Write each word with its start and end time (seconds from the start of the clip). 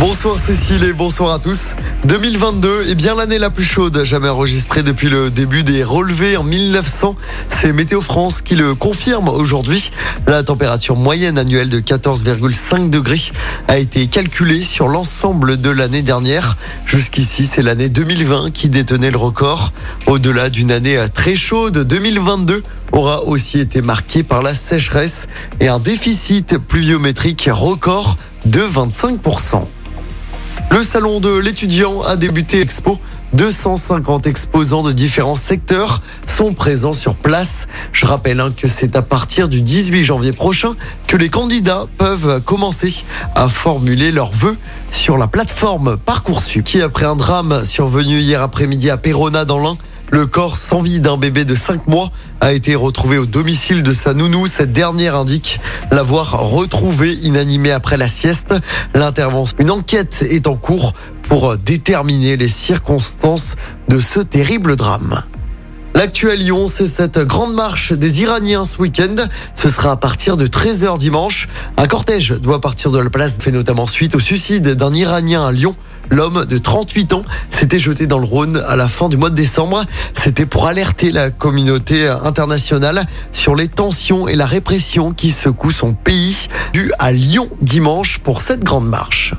Bonsoir 0.00 0.40
Cécile 0.40 0.82
et 0.82 0.92
bonsoir 0.92 1.32
à 1.32 1.38
tous. 1.38 1.76
2022 2.06 2.90
est 2.90 2.96
bien 2.96 3.14
l'année 3.14 3.38
la 3.38 3.48
plus 3.48 3.64
chaude 3.64 4.02
jamais 4.02 4.28
enregistrée 4.28 4.82
depuis 4.82 5.08
le 5.08 5.30
début 5.30 5.62
des 5.62 5.84
relevés 5.84 6.36
en 6.36 6.42
1900. 6.42 7.14
C'est 7.48 7.72
Météo 7.72 8.00
France 8.00 8.42
qui 8.42 8.56
le 8.56 8.74
confirme 8.74 9.28
aujourd'hui. 9.28 9.92
La 10.26 10.42
température 10.42 10.96
moyenne 10.96 11.38
annuelle 11.38 11.68
de 11.68 11.78
14,5 11.78 12.90
degrés 12.90 13.20
a 13.68 13.78
été 13.78 14.08
calculée 14.08 14.62
sur 14.62 14.88
l'ensemble 14.88 15.60
de 15.60 15.70
l'année 15.70 16.02
dernière. 16.02 16.56
Jusqu'ici, 16.86 17.46
c'est 17.46 17.62
l'année 17.62 17.88
2020 17.88 18.50
qui 18.50 18.68
détenait 18.68 19.12
le 19.12 19.18
record. 19.18 19.72
Au-delà 20.06 20.50
d'une 20.50 20.72
année 20.72 20.98
très 21.14 21.36
chaude, 21.36 21.86
2022 21.86 22.64
aura 22.90 23.22
aussi 23.22 23.60
été 23.60 23.80
marquée 23.80 24.24
par 24.24 24.42
la 24.42 24.54
sécheresse 24.54 25.28
et 25.60 25.68
un 25.68 25.78
déficit 25.78 26.58
pluviométrique 26.58 27.48
record 27.52 28.16
de 28.44 28.60
25%. 28.60 29.64
Le 30.74 30.82
salon 30.82 31.20
de 31.20 31.32
l'étudiant 31.32 32.02
a 32.02 32.16
débuté 32.16 32.60
Expo. 32.60 32.98
250 33.34 34.26
exposants 34.26 34.82
de 34.82 34.90
différents 34.90 35.36
secteurs 35.36 36.02
sont 36.26 36.52
présents 36.52 36.92
sur 36.92 37.14
place. 37.14 37.68
Je 37.92 38.06
rappelle 38.06 38.40
hein, 38.40 38.52
que 38.56 38.66
c'est 38.66 38.96
à 38.96 39.02
partir 39.02 39.48
du 39.48 39.60
18 39.60 40.02
janvier 40.02 40.32
prochain 40.32 40.74
que 41.06 41.16
les 41.16 41.28
candidats 41.28 41.86
peuvent 41.96 42.40
commencer 42.40 42.92
à 43.36 43.48
formuler 43.48 44.10
leurs 44.10 44.32
vœux 44.32 44.56
sur 44.90 45.16
la 45.16 45.28
plateforme 45.28 45.96
Parcoursup 45.96 46.64
qui 46.64 46.82
après 46.82 47.06
un 47.06 47.14
drame 47.14 47.64
survenu 47.64 48.18
hier 48.18 48.42
après-midi 48.42 48.90
à 48.90 48.96
Perona 48.96 49.44
dans 49.44 49.60
l'Ain 49.60 49.78
le 50.14 50.26
corps 50.26 50.56
sans 50.56 50.80
vie 50.80 51.00
d'un 51.00 51.16
bébé 51.16 51.44
de 51.44 51.56
5 51.56 51.88
mois 51.88 52.12
a 52.40 52.52
été 52.52 52.76
retrouvé 52.76 53.18
au 53.18 53.26
domicile 53.26 53.82
de 53.82 53.90
sa 53.90 54.14
nounou. 54.14 54.46
Cette 54.46 54.72
dernière 54.72 55.16
indique 55.16 55.58
l'avoir 55.90 56.38
retrouvé 56.38 57.14
inanimé 57.14 57.72
après 57.72 57.96
la 57.96 58.06
sieste. 58.06 58.54
L'intervention, 58.94 59.56
une 59.58 59.72
enquête 59.72 60.24
est 60.30 60.46
en 60.46 60.54
cours 60.54 60.92
pour 61.22 61.56
déterminer 61.56 62.36
les 62.36 62.46
circonstances 62.46 63.56
de 63.88 63.98
ce 63.98 64.20
terrible 64.20 64.76
drame. 64.76 65.24
L'actuel 65.96 66.38
Lyon, 66.38 66.68
c'est 66.68 66.86
cette 66.86 67.18
grande 67.18 67.54
marche 67.54 67.92
des 67.92 68.22
Iraniens 68.22 68.64
ce 68.64 68.78
week-end. 68.78 69.16
Ce 69.54 69.68
sera 69.68 69.90
à 69.90 69.96
partir 69.96 70.36
de 70.36 70.46
13h 70.46 70.96
dimanche. 70.98 71.48
Un 71.76 71.86
cortège 71.86 72.30
doit 72.40 72.60
partir 72.60 72.92
de 72.92 72.98
la 72.98 73.10
place, 73.10 73.36
fait 73.40 73.50
notamment 73.50 73.88
suite 73.88 74.14
au 74.14 74.20
suicide 74.20 74.74
d'un 74.74 74.94
Iranien 74.94 75.44
à 75.44 75.50
Lyon. 75.50 75.74
L'homme 76.10 76.44
de 76.44 76.58
38 76.58 77.12
ans 77.14 77.24
s'était 77.50 77.78
jeté 77.78 78.06
dans 78.06 78.18
le 78.18 78.26
Rhône 78.26 78.62
à 78.66 78.76
la 78.76 78.88
fin 78.88 79.08
du 79.08 79.16
mois 79.16 79.30
de 79.30 79.34
décembre. 79.34 79.84
C'était 80.12 80.46
pour 80.46 80.66
alerter 80.66 81.10
la 81.10 81.30
communauté 81.30 82.08
internationale 82.08 83.06
sur 83.32 83.56
les 83.56 83.68
tensions 83.68 84.28
et 84.28 84.36
la 84.36 84.46
répression 84.46 85.12
qui 85.12 85.30
secouent 85.30 85.70
son 85.70 85.94
pays, 85.94 86.48
dû 86.72 86.92
à 86.98 87.12
Lyon 87.12 87.48
dimanche 87.60 88.18
pour 88.18 88.40
cette 88.40 88.62
grande 88.62 88.88
marche. 88.88 89.34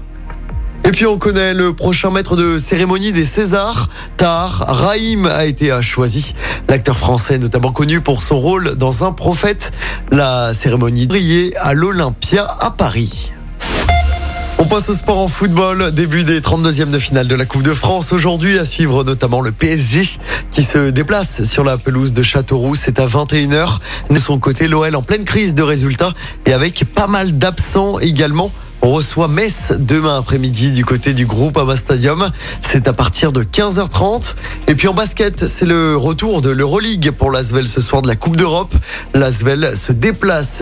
Et 0.86 0.92
puis 0.92 1.08
on 1.08 1.18
connaît 1.18 1.56
le 1.56 1.74
prochain 1.74 2.12
maître 2.12 2.36
de 2.36 2.60
cérémonie 2.60 3.12
des 3.12 3.26
Césars. 3.26 3.90
Tahar 4.18 4.66
Rahim 4.68 5.26
a 5.26 5.46
été 5.46 5.76
choisi. 5.82 6.36
L'acteur 6.70 6.96
français 6.96 7.40
notamment 7.40 7.72
connu 7.72 8.02
pour 8.02 8.22
son 8.22 8.40
rôle 8.40 8.76
dans 8.76 9.04
Un 9.04 9.12
prophète. 9.12 9.72
La 10.12 10.54
cérémonie 10.54 11.08
brillait 11.08 11.56
à 11.58 11.74
l'Olympia 11.74 12.48
à 12.60 12.70
Paris. 12.70 13.32
On 14.58 14.64
passe 14.64 14.88
au 14.88 14.94
sport 14.94 15.18
en 15.18 15.28
football. 15.28 15.92
Début 15.92 16.24
des 16.24 16.40
32e 16.40 16.90
de 16.90 16.98
finale 16.98 17.28
de 17.28 17.36
la 17.36 17.46
Coupe 17.46 17.62
de 17.62 17.74
France. 17.74 18.14
Aujourd'hui, 18.14 18.58
à 18.58 18.66
suivre 18.66 19.04
notamment 19.04 19.42
le 19.42 19.52
PSG 19.52 20.02
qui 20.50 20.64
se 20.64 20.92
déplace 20.92 21.44
sur 21.44 21.66
la 21.66 21.78
pelouse 21.78 22.14
de 22.14 22.24
Châteauroux. 22.24 22.74
C'est 22.74 23.00
à 23.00 23.06
21h. 23.06 23.80
De 24.10 24.18
son 24.18 24.40
côté, 24.40 24.70
l'OL 24.70 24.96
en 24.96 25.02
pleine 25.02 25.26
crise 25.26 25.56
de 25.56 25.62
résultats 25.62 26.14
et 26.46 26.54
avec 26.54 26.86
pas 26.96 27.08
mal 27.08 27.38
d'absents 27.38 28.00
également. 28.00 28.50
On 28.82 28.92
reçoit 28.92 29.28
Metz 29.28 29.74
demain 29.78 30.18
après-midi 30.18 30.72
du 30.72 30.86
côté 30.86 31.14
du 31.14 31.26
groupe 31.26 31.58
Ama 31.58 31.76
Stadium. 31.76 32.30
C'est 32.62 32.88
à 32.88 32.94
partir 32.94 33.34
de 33.34 33.44
15h30. 33.44 34.36
Et 34.68 34.76
puis 34.76 34.88
en 34.88 34.94
basket, 34.94 35.48
c'est 35.48 35.66
le 35.66 35.98
retour 35.98 36.40
de 36.40 36.50
l'Euroleague 36.50 37.12
pour 37.12 37.30
l'Asvel 37.30 37.68
ce 37.68 37.82
soir 37.82 38.02
de 38.02 38.08
la 38.08 38.16
Coupe 38.16 38.38
d'Europe. 38.38 38.74
L'Asvel 39.14 39.76
se 39.76 39.92
déplace. 39.92 40.62